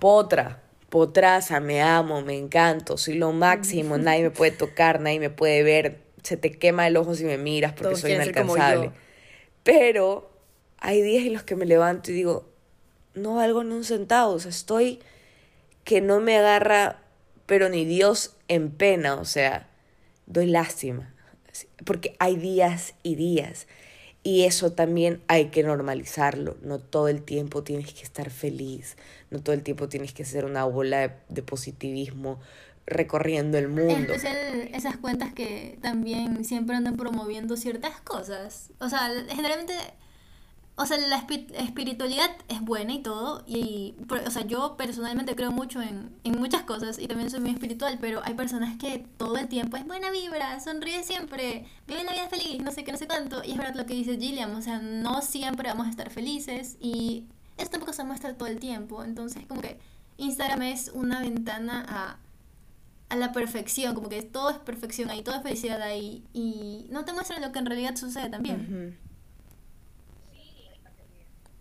potra, 0.00 0.60
potraza, 0.90 1.60
me 1.60 1.80
amo, 1.80 2.20
me 2.20 2.36
encanto, 2.36 2.98
soy 2.98 3.14
lo 3.14 3.32
máximo, 3.32 3.96
nadie 3.96 4.24
me 4.24 4.30
puede 4.30 4.50
tocar, 4.50 5.00
nadie 5.00 5.18
me 5.18 5.30
puede 5.30 5.62
ver, 5.62 6.02
se 6.22 6.36
te 6.36 6.50
quema 6.50 6.86
el 6.86 6.98
ojo 6.98 7.14
si 7.14 7.24
me 7.24 7.38
miras 7.38 7.72
porque 7.72 7.84
Todos 7.84 8.00
soy 8.00 8.10
quieren 8.10 8.26
ser 8.26 8.34
como 8.34 8.58
inalcanzable. 8.58 8.88
yo. 8.88 8.92
Pero 9.62 10.30
hay 10.76 11.00
días 11.00 11.24
en 11.24 11.32
los 11.32 11.42
que 11.42 11.56
me 11.56 11.64
levanto 11.64 12.10
y 12.10 12.14
digo, 12.14 12.44
no 13.14 13.36
valgo 13.36 13.64
ni 13.64 13.72
un 13.74 13.84
centavo, 13.84 14.34
o 14.34 14.38
sea, 14.38 14.50
estoy 14.50 15.00
que 15.84 16.02
no 16.02 16.20
me 16.20 16.36
agarra, 16.36 17.00
pero 17.46 17.68
ni 17.68 17.84
Dios 17.84 18.36
en 18.48 18.70
pena, 18.70 19.16
o 19.16 19.24
sea, 19.24 19.68
doy 20.26 20.46
lástima, 20.46 21.14
porque 21.84 22.16
hay 22.18 22.36
días 22.36 22.94
y 23.02 23.14
días. 23.14 23.66
Y 24.26 24.44
eso 24.44 24.72
también 24.72 25.22
hay 25.28 25.50
que 25.50 25.62
normalizarlo. 25.62 26.56
No 26.62 26.78
todo 26.78 27.08
el 27.08 27.22
tiempo 27.22 27.62
tienes 27.62 27.92
que 27.92 28.02
estar 28.02 28.30
feliz. 28.30 28.96
No 29.30 29.40
todo 29.40 29.54
el 29.54 29.62
tiempo 29.62 29.90
tienes 29.90 30.14
que 30.14 30.24
ser 30.24 30.46
una 30.46 30.64
bola 30.64 31.14
de, 31.28 31.42
positivismo 31.42 32.40
recorriendo 32.86 33.58
el 33.58 33.64
En 33.66 33.74
mundo. 33.74 34.14
especial 34.14 34.70
esas 34.72 34.96
cuentas 34.96 35.34
que 35.34 35.78
también 35.82 36.42
siempre 36.46 36.74
andan 36.74 36.96
promoviendo 36.96 37.58
ciertas 37.58 38.00
cosas. 38.00 38.70
O 38.78 38.88
sea, 38.88 39.10
generalmente, 39.28 39.74
o 40.76 40.86
sea, 40.86 40.96
la 40.98 41.24
espi- 41.24 41.52
espiritualidad 41.54 42.30
es 42.48 42.60
buena 42.60 42.92
y 42.94 43.02
todo. 43.02 43.44
Y, 43.46 43.94
o 44.26 44.30
sea, 44.30 44.42
yo 44.44 44.76
personalmente 44.76 45.36
creo 45.36 45.52
mucho 45.52 45.80
en, 45.80 46.10
en 46.24 46.38
muchas 46.38 46.62
cosas 46.62 46.98
y 46.98 47.06
también 47.06 47.30
soy 47.30 47.40
muy 47.40 47.50
espiritual, 47.50 47.98
pero 48.00 48.22
hay 48.24 48.34
personas 48.34 48.76
que 48.78 49.06
todo 49.16 49.36
el 49.36 49.46
tiempo 49.48 49.76
es 49.76 49.86
buena 49.86 50.10
vibra, 50.10 50.58
sonríe 50.60 51.04
siempre, 51.04 51.66
vive 51.86 52.02
la 52.04 52.12
vida 52.12 52.28
feliz, 52.28 52.60
no 52.62 52.72
sé 52.72 52.82
qué, 52.82 52.90
no 52.92 52.98
sé 52.98 53.06
cuánto. 53.06 53.44
Y 53.44 53.52
es 53.52 53.56
verdad 53.56 53.74
lo 53.76 53.86
que 53.86 53.94
dice 53.94 54.18
Gilliam, 54.18 54.54
o 54.56 54.62
sea, 54.62 54.78
no 54.80 55.22
siempre 55.22 55.68
vamos 55.68 55.86
a 55.86 55.90
estar 55.90 56.10
felices 56.10 56.76
y 56.80 57.26
eso 57.56 57.70
tampoco 57.70 57.92
se 57.92 58.02
muestra 58.04 58.34
todo 58.36 58.48
el 58.48 58.58
tiempo. 58.58 59.04
Entonces, 59.04 59.46
como 59.46 59.60
que 59.60 59.78
Instagram 60.16 60.62
es 60.62 60.90
una 60.94 61.20
ventana 61.20 61.84
a 61.88 62.18
a 63.10 63.16
la 63.16 63.32
perfección, 63.32 63.94
como 63.94 64.08
que 64.08 64.22
todo 64.22 64.50
es 64.50 64.56
perfección 64.58 65.08
ahí, 65.10 65.22
todo 65.22 65.36
es 65.36 65.42
felicidad 65.42 65.80
ahí 65.82 66.24
y 66.32 66.86
no 66.90 67.04
te 67.04 67.12
muestran 67.12 67.42
lo 67.42 67.52
que 67.52 67.58
en 67.60 67.66
realidad 67.66 67.94
sucede 67.96 68.28
también. 68.30 68.98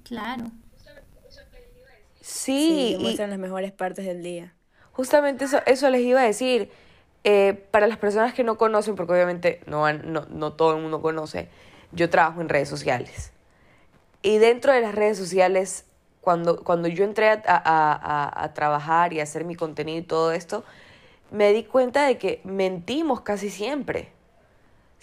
Claro. 0.04 0.52
Sí, 2.22 2.96
y 2.96 2.98
muestran 3.02 3.30
las 3.30 3.40
mejores 3.40 3.72
partes 3.72 4.06
del 4.06 4.24
día. 4.24 4.54
justamente 4.94 5.46
eso, 5.46 5.60
eso 5.66 5.90
les 5.90 6.02
iba 6.02 6.22
a 6.22 6.26
decir. 6.26 6.72
Eh, 7.26 7.54
para 7.72 7.88
las 7.88 7.98
personas 7.98 8.34
que 8.34 8.44
no 8.44 8.58
conocen, 8.58 8.96
porque 8.96 9.14
obviamente 9.14 9.62
no, 9.66 9.92
no, 9.94 10.26
no 10.30 10.54
todo 10.54 10.76
el 10.76 10.82
mundo 10.82 11.02
conoce, 11.02 11.48
yo 11.94 12.10
trabajo 12.10 12.42
en 12.42 12.50
redes 12.50 12.68
sociales. 12.68 13.32
Y 14.22 14.40
dentro 14.40 14.74
de 14.74 14.82
las 14.82 14.94
redes 14.94 15.18
sociales, 15.18 15.86
cuando, 16.22 16.64
cuando 16.64 16.88
yo 16.88 17.04
entré 17.04 17.30
a, 17.30 17.42
a, 17.46 18.44
a, 18.44 18.54
trabajar 18.54 19.14
y 19.14 19.20
a 19.20 19.24
hacer 19.24 19.46
mi 19.46 19.56
contenido 19.56 20.00
y 20.00 20.04
todo 20.04 20.32
esto, 20.32 20.64
me 21.32 21.52
di 21.54 21.64
cuenta 21.64 22.06
de 22.06 22.18
que 22.18 22.42
mentimos 22.44 23.22
casi 23.22 23.50
siempre. 23.50 24.12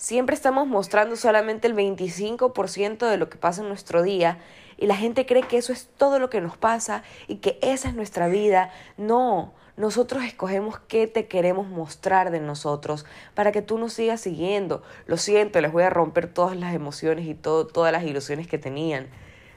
Siempre 0.00 0.34
estamos 0.34 0.66
mostrando 0.66 1.14
solamente 1.14 1.68
el 1.68 1.76
25% 1.76 3.06
de 3.06 3.18
lo 3.18 3.28
que 3.28 3.36
pasa 3.36 3.60
en 3.60 3.68
nuestro 3.68 4.02
día 4.02 4.38
y 4.78 4.86
la 4.86 4.96
gente 4.96 5.26
cree 5.26 5.42
que 5.42 5.58
eso 5.58 5.74
es 5.74 5.90
todo 5.98 6.18
lo 6.18 6.30
que 6.30 6.40
nos 6.40 6.56
pasa 6.56 7.02
y 7.28 7.36
que 7.36 7.58
esa 7.60 7.90
es 7.90 7.94
nuestra 7.94 8.26
vida. 8.26 8.70
No, 8.96 9.52
nosotros 9.76 10.24
escogemos 10.24 10.78
qué 10.88 11.06
te 11.06 11.28
queremos 11.28 11.68
mostrar 11.68 12.30
de 12.30 12.40
nosotros 12.40 13.04
para 13.34 13.52
que 13.52 13.60
tú 13.60 13.76
nos 13.76 13.92
sigas 13.92 14.22
siguiendo. 14.22 14.82
Lo 15.04 15.18
siento, 15.18 15.60
les 15.60 15.70
voy 15.70 15.82
a 15.82 15.90
romper 15.90 16.32
todas 16.32 16.56
las 16.56 16.72
emociones 16.72 17.26
y 17.26 17.34
todo, 17.34 17.66
todas 17.66 17.92
las 17.92 18.04
ilusiones 18.04 18.48
que 18.48 18.56
tenían. 18.56 19.06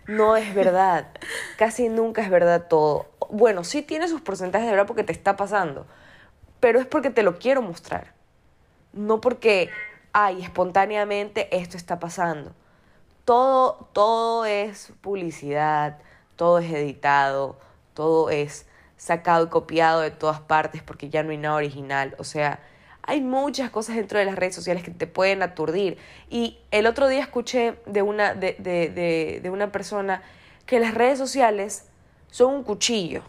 No 0.07 0.35
es 0.35 0.53
verdad. 0.53 1.07
Casi 1.57 1.87
nunca 1.87 2.21
es 2.21 2.29
verdad 2.29 2.67
todo. 2.67 3.05
Bueno, 3.29 3.63
sí 3.63 3.81
tiene 3.81 4.09
sus 4.09 4.19
porcentajes 4.19 4.65
de 4.65 4.71
verdad 4.71 4.87
porque 4.87 5.05
te 5.05 5.13
está 5.13 5.37
pasando, 5.37 5.87
pero 6.59 6.81
es 6.81 6.85
porque 6.85 7.11
te 7.11 7.23
lo 7.23 7.39
quiero 7.39 7.61
mostrar. 7.61 8.11
No 8.91 9.21
porque 9.21 9.69
ay, 10.13 10.41
espontáneamente 10.43 11.55
esto 11.55 11.75
está 11.75 11.99
pasando. 11.99 12.53
Todo, 13.25 13.89
todo 13.93 14.45
es 14.45 14.93
publicidad, 15.01 15.97
todo 16.35 16.59
es 16.59 16.71
editado, 16.71 17.57
todo 17.93 18.29
es 18.29 18.65
sacado 18.97 19.45
y 19.45 19.49
copiado 19.49 20.01
de 20.01 20.11
todas 20.11 20.39
partes 20.39 20.81
porque 20.81 21.09
ya 21.09 21.23
no 21.23 21.31
hay 21.31 21.37
nada 21.37 21.55
original. 21.55 22.15
O 22.19 22.23
sea, 22.23 22.59
hay 23.01 23.21
muchas 23.21 23.69
cosas 23.69 23.95
dentro 23.95 24.19
de 24.19 24.25
las 24.25 24.35
redes 24.35 24.55
sociales 24.55 24.83
que 24.83 24.91
te 24.91 25.07
pueden 25.07 25.41
aturdir. 25.41 25.97
Y 26.29 26.59
el 26.71 26.85
otro 26.85 27.07
día 27.07 27.21
escuché 27.21 27.75
de 27.85 28.01
una, 28.01 28.33
de, 28.33 28.55
de, 28.59 29.39
de, 29.41 29.49
una 29.49 29.71
persona 29.71 30.21
que 30.65 30.79
las 30.79 30.93
redes 30.93 31.17
sociales 31.17 31.85
son 32.31 32.53
un 32.53 32.63
cuchillo 32.63 33.23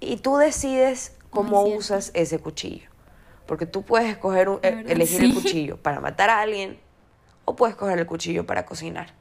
y 0.00 0.18
tú 0.18 0.36
decides 0.36 1.16
cómo 1.30 1.62
usas 1.62 2.10
ese 2.14 2.38
cuchillo. 2.38 2.95
Porque 3.46 3.66
tú 3.66 3.82
puedes 3.82 4.08
escoger 4.08 4.48
un, 4.48 4.58
eh, 4.62 4.84
elegir 4.88 5.22
el 5.22 5.34
cuchillo 5.34 5.76
para 5.76 6.00
matar 6.00 6.30
a 6.30 6.40
alguien 6.40 6.78
o 7.44 7.56
puedes 7.56 7.76
coger 7.76 7.98
el 7.98 8.06
cuchillo 8.06 8.44
para 8.44 8.66
cocinar 8.66 9.14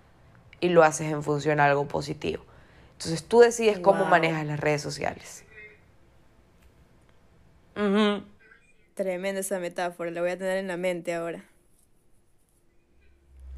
y 0.59 0.69
lo 0.69 0.83
haces 0.83 1.11
en 1.11 1.23
función 1.23 1.59
a 1.59 1.65
algo 1.65 1.87
positivo. 1.87 2.43
Entonces 2.93 3.23
tú 3.23 3.39
decides 3.39 3.79
cómo 3.79 4.05
manejas 4.05 4.45
las 4.45 4.59
redes 4.59 4.81
sociales. 4.81 5.43
Tremenda 8.93 9.41
esa 9.41 9.59
metáfora, 9.59 10.09
la 10.11 10.21
voy 10.21 10.31
a 10.31 10.37
tener 10.37 10.57
en 10.57 10.67
la 10.67 10.77
mente 10.77 11.13
ahora. 11.13 11.43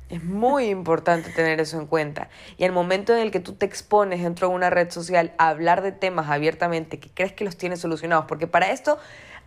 Es 0.09 0.23
muy 0.23 0.65
importante 0.69 1.29
tener 1.29 1.59
eso 1.59 1.79
en 1.79 1.85
cuenta. 1.85 2.29
Y 2.57 2.63
el 2.63 2.71
momento 2.71 3.13
en 3.13 3.19
el 3.19 3.31
que 3.31 3.39
tú 3.39 3.53
te 3.53 3.65
expones 3.65 4.23
dentro 4.23 4.49
de 4.49 4.55
una 4.55 4.69
red 4.69 4.89
social 4.89 5.33
a 5.37 5.49
hablar 5.49 5.83
de 5.83 5.91
temas 5.91 6.29
abiertamente 6.29 6.99
que 6.99 7.09
crees 7.09 7.33
que 7.33 7.45
los 7.45 7.57
tienes 7.57 7.79
solucionados, 7.79 8.25
porque 8.25 8.47
para 8.47 8.71
esto 8.71 8.97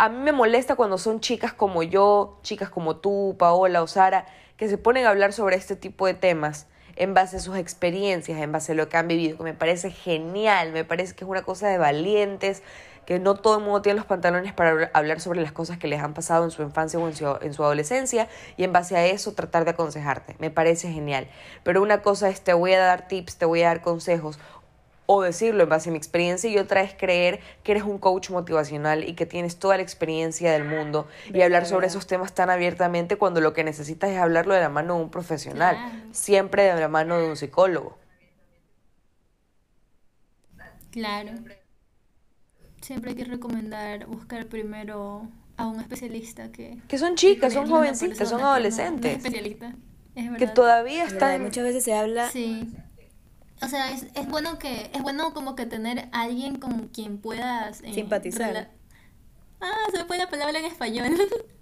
a 0.00 0.09
mí 0.09 0.16
me 0.16 0.33
molesta 0.33 0.76
cuando 0.76 0.97
son 0.97 1.21
chicas 1.21 1.52
como 1.52 1.83
yo, 1.83 2.38
chicas 2.42 2.71
como 2.71 2.97
tú, 2.97 3.37
Paola 3.38 3.83
o 3.83 3.87
Sara, 3.87 4.25
que 4.57 4.66
se 4.66 4.78
ponen 4.78 5.04
a 5.04 5.11
hablar 5.11 5.35
sobre 5.35 5.57
este 5.57 5.76
tipo 5.76 6.07
de 6.07 6.14
temas 6.14 6.69
en 6.97 7.12
base 7.12 7.37
a 7.37 7.38
sus 7.38 7.59
experiencias, 7.59 8.40
en 8.40 8.50
base 8.50 8.73
a 8.73 8.75
lo 8.75 8.88
que 8.88 8.97
han 8.97 9.09
vivido, 9.09 9.37
que 9.37 9.45
me 9.45 9.52
parece 9.52 9.90
genial, 9.90 10.73
me 10.73 10.87
parece 10.87 11.14
que 11.14 11.25
es 11.25 11.30
una 11.30 11.42
cosa 11.42 11.69
de 11.69 11.76
valientes, 11.76 12.62
que 13.04 13.19
no 13.19 13.35
todo 13.35 13.59
el 13.59 13.64
mundo 13.64 13.83
tiene 13.83 13.99
los 13.99 14.07
pantalones 14.07 14.54
para 14.54 14.90
hablar 14.95 15.21
sobre 15.21 15.42
las 15.42 15.52
cosas 15.52 15.76
que 15.76 15.87
les 15.87 16.00
han 16.00 16.14
pasado 16.14 16.45
en 16.45 16.50
su 16.50 16.62
infancia 16.62 16.99
o 16.99 17.07
en 17.07 17.14
su, 17.14 17.37
en 17.42 17.52
su 17.52 17.62
adolescencia 17.62 18.26
y 18.57 18.64
en 18.64 18.73
base 18.73 18.97
a 18.97 19.04
eso 19.04 19.33
tratar 19.33 19.64
de 19.64 19.73
aconsejarte. 19.73 20.35
Me 20.38 20.50
parece 20.50 20.90
genial. 20.90 21.28
Pero 21.62 21.83
una 21.83 22.00
cosa 22.00 22.30
es 22.30 22.40
te 22.40 22.54
voy 22.54 22.73
a 22.73 22.78
dar 22.78 23.07
tips, 23.07 23.37
te 23.37 23.45
voy 23.45 23.62
a 23.62 23.66
dar 23.66 23.83
consejos 23.83 24.38
o 25.12 25.23
decirlo 25.23 25.64
en 25.64 25.69
base 25.69 25.88
a 25.88 25.93
mi 25.93 25.99
experiencia 25.99 26.49
y 26.49 26.57
otra 26.57 26.83
es 26.83 26.95
creer 26.95 27.40
que 27.64 27.73
eres 27.73 27.83
un 27.83 27.99
coach 27.99 28.31
motivacional 28.31 29.02
y 29.02 29.14
que 29.14 29.26
tienes 29.26 29.57
toda 29.57 29.76
la 29.76 29.83
experiencia 29.83 30.52
del 30.52 30.62
mundo 30.62 31.09
y 31.35 31.43
hablar 31.43 31.67
sobre 31.67 31.88
esos 31.88 32.07
temas 32.07 32.33
tan 32.33 32.49
abiertamente 32.49 33.17
cuando 33.17 33.40
lo 33.40 33.52
que 33.52 33.64
necesitas 33.64 34.11
es 34.11 34.19
hablarlo 34.19 34.55
de 34.55 34.61
la 34.61 34.69
mano 34.69 34.95
de 34.95 35.02
un 35.02 35.11
profesional, 35.11 35.76
siempre 36.12 36.62
de 36.62 36.81
la 36.81 36.87
mano 36.87 37.19
de 37.19 37.29
un 37.29 37.37
psicólogo. 37.37 37.99
Claro. 40.93 41.33
Siempre 42.81 43.11
hay 43.11 43.17
que 43.17 43.25
recomendar 43.25 44.07
buscar 44.07 44.47
primero 44.47 45.29
a 45.57 45.67
un 45.67 45.81
especialista 45.81 46.52
que... 46.52 46.79
Que 46.87 46.99
son 46.99 47.17
chicas, 47.17 47.52
son 47.52 47.69
jovencitas, 47.69 48.29
son 48.29 48.43
adolescentes. 48.43 49.25
Que 50.38 50.47
todavía 50.47 51.02
están... 51.02 51.43
Muchas 51.43 51.64
veces 51.64 51.83
se 51.83 51.95
habla... 51.95 52.31
Sí 52.31 52.73
o 53.62 53.69
sea, 53.69 53.90
es, 53.93 54.07
es 54.14 54.26
bueno 54.29 54.59
que, 54.59 54.90
es 54.95 55.02
bueno 55.02 55.35
como 55.35 55.55
que 55.55 55.67
tener 55.67 56.09
alguien 56.12 56.57
con 56.57 56.88
quien 56.88 57.19
puedas 57.19 57.83
eh, 57.83 57.93
simpatizar. 57.95 58.71
Ah, 59.61 59.87
se 59.90 59.99
me 59.99 60.05
fue 60.05 60.19
la 60.19 60.29
palabra 60.29 60.59
en 60.59 60.64
español. 60.64 61.09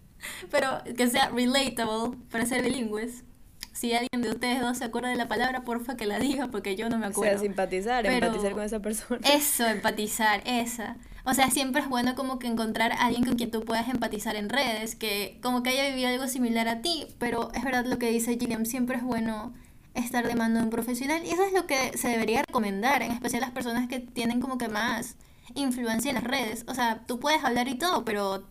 Pero 0.51 0.83
que 0.97 1.09
sea 1.09 1.29
relatable 1.31 2.17
para 2.31 2.47
ser 2.47 2.63
bilingües. 2.63 3.25
Si 3.73 3.95
alguien 3.95 4.23
de 4.23 4.31
ustedes 4.31 4.61
dos 4.61 4.79
se 4.79 4.85
acuerda 4.85 5.09
de 5.09 5.17
la 5.17 5.29
palabra, 5.29 5.63
porfa 5.63 5.97
que 5.97 6.07
la 6.07 6.19
diga, 6.19 6.49
porque 6.49 6.75
yo 6.75 6.89
no 6.89 6.99
me 6.99 7.07
acuerdo. 7.07 7.37
O 7.37 7.39
sea, 7.39 7.49
simpatizar, 7.49 8.07
empatizar 8.07 8.53
con 8.53 8.63
esa 8.63 8.81
persona. 8.81 9.21
Eso, 9.33 9.67
empatizar, 9.67 10.43
esa. 10.47 10.97
O 11.25 11.35
sea, 11.35 11.51
siempre 11.51 11.83
es 11.83 11.89
bueno 11.89 12.17
como 12.17 12.41
que 12.41 12.49
encontrar 12.49 12.91
a 12.93 13.07
alguien 13.07 13.25
con 13.25 13.37
quien 13.37 13.53
tú 13.53 13.65
puedas 13.65 13.89
empatizar 13.89 14.35
en 14.35 14.49
redes, 14.49 14.97
que 14.97 15.39
como 15.43 15.63
que 15.63 15.71
haya 15.71 15.91
vivido 15.91 16.09
algo 16.09 16.27
similar 16.27 16.67
a 16.67 16.81
ti, 16.81 17.07
pero 17.19 17.53
es 17.55 17.63
verdad 17.63 17.85
lo 17.85 17.99
que 17.99 18.11
dice 18.11 18.37
Gilliam, 18.37 18.65
siempre 18.65 18.97
es 18.97 19.05
bueno 19.05 19.53
estar 19.95 20.27
de 20.27 20.35
mano 20.35 20.59
de 20.59 20.65
un 20.65 20.71
profesional 20.71 21.25
y 21.25 21.31
eso 21.31 21.45
es 21.45 21.53
lo 21.53 21.67
que 21.67 21.97
se 21.97 22.09
debería 22.09 22.43
recomendar, 22.47 23.03
en 23.03 23.13
especial 23.13 23.41
las 23.41 23.51
personas 23.51 23.89
que 23.89 24.01
tienen 24.01 24.41
como 24.41 24.59
que 24.59 24.69
más 24.69 25.17
influencia 25.55 26.11
en 26.11 26.17
las 26.17 26.25
redes. 26.25 26.65
O 26.69 26.75
sea, 26.75 27.05
tú 27.07 27.19
puedes 27.19 27.43
hablar 27.45 27.69
y 27.69 27.77
todo, 27.77 28.05
pero 28.05 28.47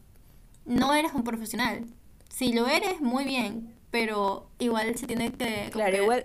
no 0.65 0.93
eres 0.93 1.13
un 1.13 1.23
profesional. 1.23 1.85
Si 2.29 2.53
lo 2.53 2.67
eres, 2.67 3.01
muy 3.01 3.23
bien, 3.25 3.73
pero 3.91 4.49
igual 4.59 4.95
se 4.97 5.07
tiene 5.07 5.31
que, 5.31 5.71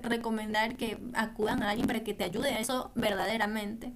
recomendar 0.02 0.76
que 0.76 0.98
acudan 1.14 1.62
a 1.62 1.70
alguien 1.70 1.86
para 1.86 2.04
que 2.04 2.14
te 2.14 2.24
ayude 2.24 2.50
a 2.50 2.60
eso 2.60 2.90
verdaderamente. 2.94 3.92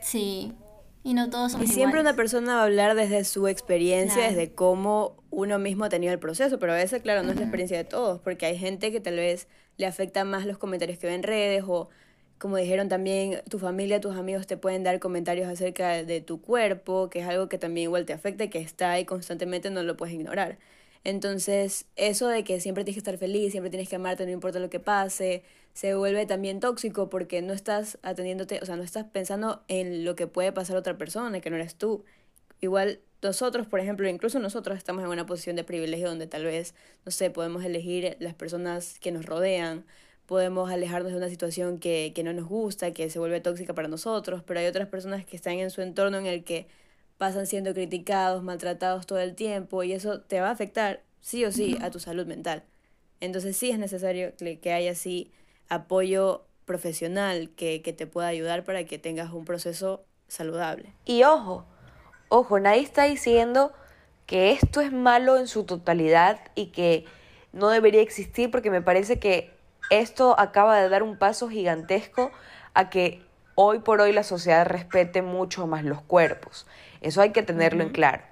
Sí. 0.00 0.52
Y 1.02 1.14
no 1.14 1.30
todos 1.30 1.56
Y 1.60 1.66
siempre 1.66 2.00
una 2.00 2.14
persona 2.14 2.56
va 2.56 2.60
a 2.60 2.64
hablar 2.64 2.94
desde 2.94 3.24
su 3.24 3.48
experiencia, 3.48 4.28
desde 4.28 4.52
cómo 4.52 5.16
uno 5.30 5.58
mismo 5.58 5.84
ha 5.84 5.88
tenido 5.88 6.12
el 6.12 6.18
proceso, 6.18 6.58
pero 6.58 6.72
a 6.72 6.76
veces, 6.76 7.00
claro, 7.00 7.22
no 7.22 7.30
es 7.30 7.36
la 7.36 7.42
experiencia 7.42 7.78
de 7.78 7.84
todos, 7.84 8.20
porque 8.20 8.46
hay 8.46 8.58
gente 8.58 8.92
que 8.92 9.00
tal 9.00 9.16
vez 9.16 9.48
le 9.78 9.86
afecta 9.86 10.24
más 10.24 10.44
los 10.44 10.58
comentarios 10.58 10.98
que 10.98 11.06
ve 11.06 11.14
en 11.14 11.22
redes 11.22 11.64
o, 11.66 11.88
como 12.36 12.58
dijeron 12.58 12.88
también, 12.88 13.40
tu 13.48 13.58
familia, 13.58 14.00
tus 14.00 14.14
amigos 14.16 14.46
te 14.46 14.58
pueden 14.58 14.84
dar 14.84 14.98
comentarios 14.98 15.48
acerca 15.48 16.02
de 16.04 16.20
tu 16.20 16.42
cuerpo, 16.42 17.08
que 17.08 17.20
es 17.20 17.26
algo 17.26 17.48
que 17.48 17.56
también 17.56 17.84
igual 17.84 18.04
te 18.04 18.12
afecta 18.12 18.44
y 18.44 18.48
que 18.50 18.58
está 18.58 18.92
ahí 18.92 19.06
constantemente, 19.06 19.70
no 19.70 19.82
lo 19.82 19.96
puedes 19.96 20.14
ignorar. 20.14 20.58
Entonces, 21.04 21.86
eso 21.96 22.28
de 22.28 22.44
que 22.44 22.60
siempre 22.60 22.84
tienes 22.84 22.96
que 22.96 23.10
estar 23.10 23.18
feliz, 23.18 23.52
siempre 23.52 23.70
tienes 23.70 23.88
que 23.88 23.96
amarte, 23.96 24.26
no 24.26 24.32
importa 24.32 24.58
lo 24.58 24.70
que 24.70 24.80
pase, 24.80 25.42
se 25.72 25.94
vuelve 25.94 26.26
también 26.26 26.60
tóxico 26.60 27.08
porque 27.08 27.42
no 27.42 27.52
estás 27.54 27.98
atendiéndote, 28.02 28.60
o 28.62 28.66
sea, 28.66 28.76
no 28.76 28.82
estás 28.82 29.06
pensando 29.06 29.62
en 29.68 30.04
lo 30.04 30.14
que 30.16 30.26
puede 30.26 30.52
pasar 30.52 30.76
a 30.76 30.80
otra 30.80 30.98
persona, 30.98 31.40
que 31.40 31.50
no 31.50 31.56
eres 31.56 31.76
tú. 31.76 32.04
Igual 32.60 33.00
nosotros, 33.22 33.66
por 33.66 33.80
ejemplo, 33.80 34.08
incluso 34.08 34.38
nosotros 34.40 34.76
estamos 34.76 35.04
en 35.04 35.10
una 35.10 35.26
posición 35.26 35.56
de 35.56 35.64
privilegio 35.64 36.08
donde 36.08 36.26
tal 36.26 36.44
vez, 36.44 36.74
no 37.04 37.12
sé, 37.12 37.30
podemos 37.30 37.64
elegir 37.64 38.16
las 38.20 38.34
personas 38.34 38.98
que 38.98 39.12
nos 39.12 39.26
rodean, 39.26 39.84
podemos 40.26 40.70
alejarnos 40.70 41.12
de 41.12 41.18
una 41.18 41.28
situación 41.28 41.78
que, 41.78 42.12
que 42.14 42.22
no 42.22 42.32
nos 42.32 42.46
gusta, 42.46 42.92
que 42.92 43.10
se 43.10 43.18
vuelve 43.18 43.40
tóxica 43.40 43.74
para 43.74 43.88
nosotros, 43.88 44.42
pero 44.46 44.60
hay 44.60 44.66
otras 44.66 44.88
personas 44.88 45.24
que 45.24 45.36
están 45.36 45.54
en 45.54 45.70
su 45.70 45.82
entorno 45.82 46.18
en 46.18 46.26
el 46.26 46.44
que 46.44 46.66
pasan 47.20 47.46
siendo 47.46 47.74
criticados, 47.74 48.42
maltratados 48.42 49.06
todo 49.06 49.18
el 49.18 49.34
tiempo 49.34 49.82
y 49.82 49.92
eso 49.92 50.22
te 50.22 50.40
va 50.40 50.48
a 50.48 50.52
afectar 50.52 51.02
sí 51.20 51.44
o 51.44 51.52
sí 51.52 51.76
a 51.82 51.90
tu 51.90 52.00
salud 52.00 52.26
mental. 52.26 52.62
Entonces 53.20 53.58
sí 53.58 53.70
es 53.70 53.78
necesario 53.78 54.32
que 54.38 54.72
haya 54.72 54.92
así 54.92 55.30
apoyo 55.68 56.46
profesional 56.64 57.50
que, 57.56 57.82
que 57.82 57.92
te 57.92 58.06
pueda 58.06 58.28
ayudar 58.28 58.64
para 58.64 58.84
que 58.84 58.96
tengas 58.96 59.34
un 59.34 59.44
proceso 59.44 60.02
saludable. 60.28 60.94
Y 61.04 61.24
ojo, 61.24 61.66
ojo, 62.30 62.58
nadie 62.58 62.80
está 62.80 63.04
diciendo 63.04 63.74
que 64.24 64.52
esto 64.52 64.80
es 64.80 64.90
malo 64.90 65.36
en 65.36 65.46
su 65.46 65.64
totalidad 65.64 66.40
y 66.54 66.68
que 66.68 67.04
no 67.52 67.68
debería 67.68 68.00
existir 68.00 68.50
porque 68.50 68.70
me 68.70 68.80
parece 68.80 69.18
que 69.18 69.50
esto 69.90 70.40
acaba 70.40 70.80
de 70.80 70.88
dar 70.88 71.02
un 71.02 71.18
paso 71.18 71.50
gigantesco 71.50 72.32
a 72.72 72.88
que 72.88 73.22
hoy 73.56 73.80
por 73.80 74.00
hoy 74.00 74.14
la 74.14 74.22
sociedad 74.22 74.64
respete 74.64 75.20
mucho 75.20 75.66
más 75.66 75.84
los 75.84 76.00
cuerpos. 76.00 76.66
Eso 77.00 77.20
hay 77.20 77.30
que 77.30 77.42
tenerlo 77.42 77.82
en 77.82 77.90
claro. 77.90 78.22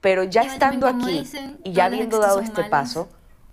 Pero 0.00 0.24
ya 0.24 0.42
estando 0.42 0.86
aquí 0.86 1.24
y 1.62 1.72
ya 1.72 1.86
habiendo 1.86 2.18
dado 2.18 2.40
este 2.40 2.64
paso, 2.64 3.08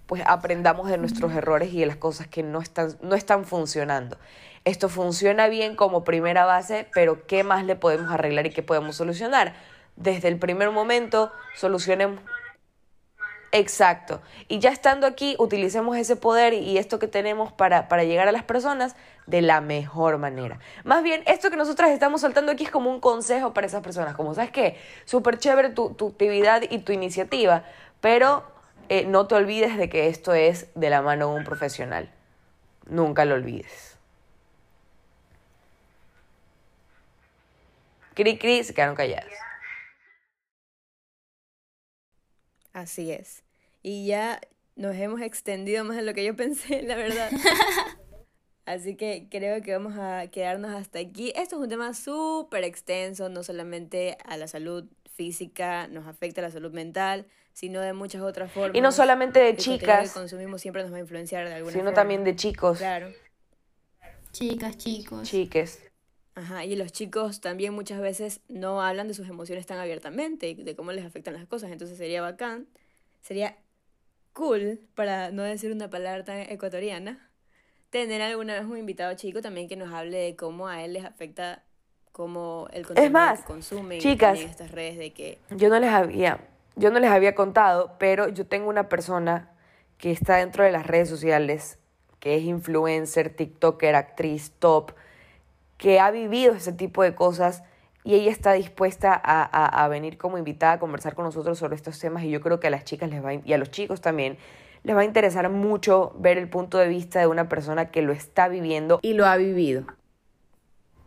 pues 0.06 0.24
aprendamos 0.26 0.90
de 0.90 0.98
nuestros 0.98 1.34
errores 1.34 1.74
y 1.74 1.80
de 1.82 1.86
las 1.86 1.98
cosas 1.98 2.28
que 2.28 2.42
no 2.42 2.62
están, 2.62 2.98
no 3.02 3.16
están 3.16 3.46
funcionando. 3.46 4.18
esto 4.64 4.90
funciona 4.90 5.48
bien 5.48 5.76
como 5.76 6.04
primera 6.04 6.46
base, 6.46 6.88
pero 6.94 7.26
¿qué 7.28 7.44
más 7.44 7.66
le 7.66 7.76
podemos 7.76 8.12
arreglar 8.12 8.48
y 8.48 8.50
qué 8.50 8.64
podemos 8.64 8.96
solucionar? 8.96 9.54
Desde 9.96 10.28
el 10.28 10.38
primer 10.38 10.72
momento, 10.72 11.32
solucionemos 11.56 12.20
Exacto. 13.52 14.22
Y 14.48 14.60
ya 14.60 14.72
estando 14.72 15.08
aquí, 15.08 15.36
utilicemos 15.40 15.96
ese 15.98 16.16
poder 16.16 16.54
y 16.54 16.78
esto 16.78 17.00
que 17.00 17.08
tenemos 17.08 17.52
para, 17.52 17.88
para, 17.88 18.04
llegar 18.04 18.28
a 18.28 18.32
las 18.32 18.44
personas 18.44 18.96
de 19.26 19.42
la 19.42 19.62
mejor 19.62 20.18
manera. 20.18 20.60
Más 20.84 21.04
bien, 21.04 21.24
esto 21.26 21.50
que 21.50 21.56
nosotras 21.56 21.92
estamos 21.92 22.22
soltando 22.22 22.52
aquí 22.52 22.66
es 22.66 22.72
como 22.72 22.90
un 22.90 23.00
consejo 23.00 23.54
para 23.54 23.68
esas 23.68 23.82
personas. 23.82 24.16
Como, 24.16 24.34
¿sabes 24.34 24.52
qué? 24.52 24.78
Súper 25.06 25.38
chévere 25.40 25.70
tu, 25.70 25.94
tu, 25.94 26.10
actividad 26.10 26.64
y 26.70 26.80
tu 26.80 26.92
iniciativa, 26.92 27.64
pero 28.02 28.44
eh, 28.90 29.06
no 29.06 29.28
te 29.28 29.36
olvides 29.36 29.78
de 29.78 29.90
que 29.90 30.08
esto 30.08 30.34
es 30.34 30.68
de 30.76 30.90
la 30.90 31.02
mano 31.02 31.30
de 31.30 31.36
un 31.36 31.44
profesional. 31.44 32.10
Nunca 32.86 33.26
lo 33.26 33.36
olvides. 33.36 33.98
Cri, 38.14 38.38
cri, 38.38 38.64
se 38.64 38.74
quedaron 38.74 38.96
calladas. 38.96 39.47
Así 42.78 43.12
es. 43.12 43.44
Y 43.82 44.06
ya 44.06 44.40
nos 44.76 44.96
hemos 44.96 45.22
extendido 45.22 45.84
más 45.84 45.98
de 45.98 46.04
lo 46.04 46.14
que 46.14 46.24
yo 46.24 46.36
pensé, 46.44 46.84
la 46.84 46.96
verdad. 46.96 47.32
Así 48.66 48.96
que 48.96 49.28
creo 49.32 49.64
que 49.64 49.72
vamos 49.72 49.98
a 49.98 50.28
quedarnos 50.28 50.72
hasta 50.72 51.00
aquí. 51.00 51.34
Esto 51.36 51.56
es 51.56 51.62
un 51.64 51.70
tema 51.70 51.96
súper 51.96 52.64
extenso, 52.66 53.30
no 53.30 53.42
solamente 53.42 54.18
a 54.26 54.38
la 54.38 54.48
salud 54.48 54.86
física, 55.16 55.88
nos 55.88 56.06
afecta 56.06 56.42
a 56.42 56.44
la 56.44 56.52
salud 56.52 56.72
mental, 56.72 57.26
sino 57.54 57.82
de 57.82 57.94
muchas 57.94 58.22
otras 58.22 58.52
formas. 58.52 58.78
Y 58.78 58.82
no 58.82 58.92
solamente 58.92 59.40
de 59.40 59.56
chicas. 59.56 60.10
El 60.10 60.12
consumimos 60.14 60.62
siempre 60.62 60.84
nos 60.84 60.94
va 60.94 60.98
a 60.98 61.00
influenciar 61.00 61.48
de 61.48 61.56
alguna 61.56 61.74
sino 61.74 61.94
también 61.94 62.24
de 62.24 62.36
chicos. 62.36 62.78
Claro. 62.78 63.12
Chicas, 64.34 64.78
chicos. 64.78 65.28
Chiques. 65.28 65.87
Ajá, 66.38 66.66
y 66.66 66.76
los 66.76 66.92
chicos 66.92 67.42
también 67.42 67.74
muchas 67.74 68.00
veces 68.00 68.42
no 68.48 68.80
hablan 68.80 69.08
de 69.08 69.16
sus 69.16 69.28
emociones 69.28 69.66
tan 69.66 69.80
abiertamente, 69.80 70.54
de 70.54 70.76
cómo 70.76 70.92
les 70.92 71.04
afectan 71.04 71.34
las 71.34 71.48
cosas. 71.48 71.72
Entonces 71.72 71.98
sería 71.98 72.22
bacán, 72.22 72.68
sería 73.22 73.58
cool, 74.34 74.80
para 74.94 75.32
no 75.32 75.42
decir 75.42 75.72
una 75.72 75.90
palabra 75.90 76.24
tan 76.24 76.38
ecuatoriana, 76.42 77.28
tener 77.90 78.22
alguna 78.22 78.54
vez 78.54 78.66
un 78.66 78.78
invitado 78.78 79.16
chico 79.16 79.42
también 79.42 79.68
que 79.68 79.76
nos 79.76 79.92
hable 79.92 80.16
de 80.16 80.36
cómo 80.36 80.68
a 80.68 80.84
él 80.84 80.94
les 80.94 81.06
afecta 81.06 81.64
cómo 82.12 82.68
el 82.72 82.86
contenido 82.86 83.08
es 83.08 83.12
más, 83.12 83.40
que 83.40 83.46
consumen 83.46 84.00
chicas, 84.00 84.40
en 84.40 84.48
estas 84.48 84.70
redes 84.70 85.00
de 85.00 85.14
que 85.14 85.40
yo 85.50 85.70
no 85.70 85.80
les 85.80 85.90
había 85.90 86.40
yo 86.76 86.92
no 86.92 87.00
les 87.00 87.10
había 87.10 87.34
contado, 87.34 87.96
pero 87.98 88.28
yo 88.30 88.46
tengo 88.46 88.70
una 88.70 88.90
persona 88.90 89.50
que 89.98 90.12
está 90.12 90.36
dentro 90.36 90.64
de 90.64 90.72
las 90.72 90.86
redes 90.86 91.10
sociales, 91.10 91.80
que 92.20 92.36
es 92.36 92.44
influencer, 92.44 93.36
TikToker, 93.36 93.96
actriz, 93.96 94.52
top, 94.60 94.92
que 95.78 96.00
ha 96.00 96.12
vivido 96.12 96.54
ese 96.54 96.74
tipo 96.74 97.04
de 97.04 97.16
cosas 97.16 97.64
y 98.04 98.16
ella 98.16 98.32
está 98.32 98.54
dispuesta 98.54 99.14
a, 99.14 99.84
a, 99.84 99.88
venir 99.90 100.18
como 100.18 100.38
invitada 100.38 100.74
a 100.74 100.80
conversar 100.80 101.14
con 101.14 101.26
nosotros 101.26 101.60
sobre 101.60 101.76
estos 101.76 102.00
temas 102.00 102.24
y 102.24 102.30
yo 102.30 102.40
creo 102.42 102.60
que 102.60 102.68
a 102.68 102.70
las 102.70 102.86
chicas 102.86 103.10
les 103.10 103.24
va 103.24 103.34
y 103.34 103.54
a 103.54 103.58
los 103.58 103.70
chicos 103.70 104.00
también 104.02 104.38
les 104.84 104.96
va 104.96 105.02
a 105.02 105.06
interesar 105.06 105.50
mucho 105.50 106.16
ver 106.18 106.38
el 106.38 106.50
punto 106.50 106.78
de 106.78 106.88
vista 106.88 107.20
de 107.20 107.28
una 107.28 107.50
persona 107.50 107.92
que 107.92 108.02
lo 108.02 108.14
está 108.14 108.48
viviendo 108.48 109.00
y 109.02 109.14
lo 109.14 109.26
ha 109.26 109.36
vivido. 109.36 109.86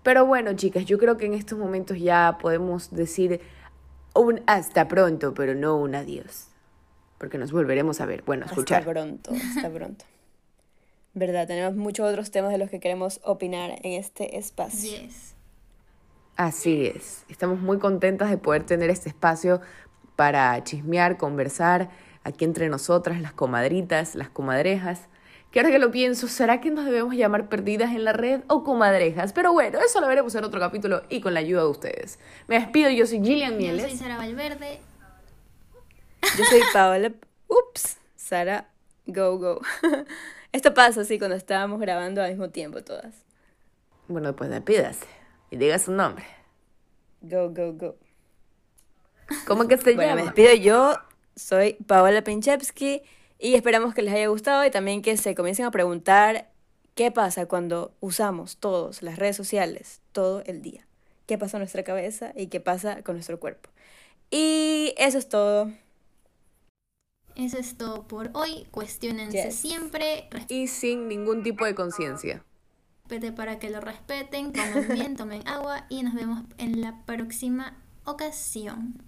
Pero 0.03 0.27
bueno, 0.27 0.53
chicas, 0.55 0.85
yo 0.85 0.99
creo 0.99 1.17
que 1.17 1.27
en 1.27 1.35
estos 1.35 1.59
momentos 1.59 1.99
ya 1.99 2.39
podemos 2.41 2.91
decir 2.91 3.41
un 4.15 4.43
hasta 4.47 4.89
pronto, 4.89 5.35
pero 5.35 5.55
no 5.55 5.77
un 5.77 5.95
adiós. 5.95 6.49
Porque 7.19 7.39
nos 7.39 7.53
volveremos 7.53 8.01
a 8.01 8.07
ver. 8.07 8.23
Bueno, 8.23 8.47
escuchar. 8.47 8.81
Hasta 8.81 8.93
pronto, 8.93 9.31
hasta 9.33 9.71
pronto. 9.71 10.05
Verdad, 11.13 11.47
tenemos 11.47 11.75
muchos 11.75 12.09
otros 12.09 12.31
temas 12.31 12.53
de 12.53 12.59
los 12.59 12.71
que 12.71 12.79
queremos 12.79 13.21
opinar 13.25 13.79
en 13.83 13.93
este 13.93 14.39
espacio. 14.39 14.99
Así 16.37 16.87
es. 16.87 17.25
Estamos 17.29 17.61
muy 17.61 17.79
contentas 17.79 18.31
de 18.31 18.39
poder 18.39 18.65
tener 18.65 18.91
este 18.91 19.09
espacio 19.09 19.61
para 20.17 20.63
chismear, 20.63 21.17
conversar 21.17 21.91
aquí 22.23 22.45
entre 22.45 22.69
nosotras, 22.69 23.21
las 23.21 23.33
comadritas, 23.33 24.15
las 24.15 24.31
comadrejas. 24.31 25.09
Que 25.51 25.59
ahora 25.59 25.73
que 25.73 25.81
lo 25.81 25.91
pienso, 25.91 26.29
¿será 26.29 26.61
que 26.61 26.71
nos 26.71 26.85
debemos 26.85 27.15
llamar 27.17 27.49
perdidas 27.49 27.91
en 27.91 28.05
la 28.05 28.13
red 28.13 28.43
o 28.47 28.63
comadrejas? 28.63 29.33
Pero 29.33 29.53
bueno, 29.53 29.81
eso 29.81 30.01
lo 30.01 30.07
veremos 30.07 30.33
en 30.37 30.45
otro 30.45 30.61
capítulo 30.61 31.03
y 31.09 31.21
con 31.21 31.35
la 31.35 31.41
ayuda 31.41 31.63
de 31.63 31.69
ustedes. 31.69 32.21
Me 32.47 32.61
despido, 32.61 32.89
yo 32.89 33.05
soy 33.07 33.21
Gillian 33.21 33.57
Mieles. 33.57 33.83
Yo 33.83 33.89
soy 33.89 33.99
Sara 33.99 34.17
Valverde. 34.17 34.79
Yo 36.39 36.45
soy 36.45 36.61
Paola. 36.73 37.13
Ups, 37.49 37.97
Sara, 38.15 38.71
go, 39.07 39.39
go. 39.39 39.61
Esto 40.53 40.75
pasa 40.75 41.03
así 41.03 41.19
cuando 41.19 41.37
estábamos 41.37 41.81
grabando 41.81 42.23
al 42.23 42.31
mismo 42.31 42.51
tiempo 42.51 42.83
todas. 42.83 43.15
Bueno, 44.09 44.35
pues 44.35 44.51
despídase 44.51 45.07
y 45.51 45.57
diga 45.57 45.79
su 45.79 45.93
nombre. 45.93 46.25
Go, 47.21 47.51
go, 47.51 47.73
go. 47.75 47.97
¿Cómo 49.47 49.69
que 49.69 49.77
se 49.77 49.95
bueno, 49.95 50.03
llama? 50.03 50.15
me 50.17 50.23
despido 50.25 50.55
yo. 50.55 50.95
Soy 51.37 51.75
Paola 51.87 52.23
Pinchevsky 52.23 53.03
y 53.39 53.55
esperamos 53.55 53.95
que 53.95 54.03
les 54.03 54.13
haya 54.13 54.27
gustado 54.27 54.65
y 54.65 54.71
también 54.71 55.03
que 55.03 55.17
se 55.17 55.35
comiencen 55.35 55.65
a 55.65 55.71
preguntar 55.71 56.51
qué 56.95 57.11
pasa 57.11 57.47
cuando 57.47 57.95
usamos 58.01 58.57
todos 58.57 59.03
las 59.03 59.19
redes 59.19 59.37
sociales 59.37 60.03
todo 60.13 60.43
el 60.47 60.61
día. 60.63 60.87
¿Qué 61.27 61.39
pasa 61.39 61.57
en 61.57 61.61
nuestra 61.61 61.85
cabeza 61.85 62.33
y 62.35 62.49
qué 62.49 62.61
pasa 62.61 63.03
con 63.03 63.15
nuestro 63.15 63.39
cuerpo? 63.39 63.71
Y 64.31 64.95
eso 64.99 65.17
es 65.19 65.29
todo. 65.29 65.71
Eso 67.41 67.57
es 67.57 67.79
todo 67.79 68.07
por 68.07 68.29
hoy. 68.35 68.67
Cuestiónense 68.71 69.51
siempre. 69.51 70.29
Y 70.49 70.67
sin 70.67 71.09
ningún 71.09 71.43
tipo 71.43 71.65
de 71.65 71.75
conciencia. 71.75 72.45
Respete 73.09 73.33
para 73.33 73.59
que 73.59 73.71
lo 73.71 73.81
respeten. 73.81 74.53
Coman 74.53 74.89
bien, 74.93 75.17
tomen 75.17 75.49
agua. 75.49 75.87
Y 75.89 76.03
nos 76.03 76.13
vemos 76.13 76.43
en 76.59 76.83
la 76.83 77.03
próxima 77.07 77.79
ocasión. 78.05 79.03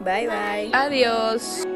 Bye 0.00 0.28
bye. 0.28 0.70
Adiós. 0.74 1.66